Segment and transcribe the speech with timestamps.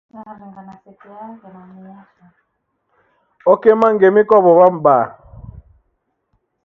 [3.51, 5.05] Okema ngemi kwa w'ow'a m'baa.